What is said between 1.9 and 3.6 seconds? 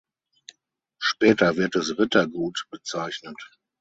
Rittergut bezeichnet.